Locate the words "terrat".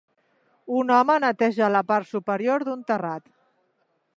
2.91-3.29